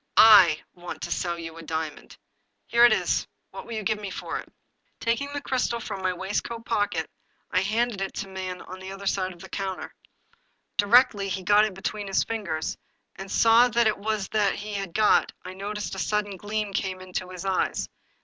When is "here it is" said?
2.65-3.27